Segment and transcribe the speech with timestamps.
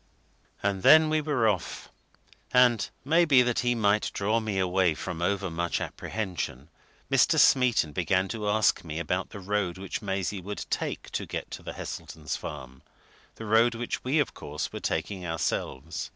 [0.63, 1.89] And then we were off;
[2.51, 6.69] and maybe that he might draw me away from over much apprehension,
[7.11, 7.37] Mr.
[7.37, 11.61] Smeaton began to ask me about the road which Maisie would take to get to
[11.61, 12.81] the Heseltons' farm
[13.35, 16.09] the road which we, of course, were taking ourselves.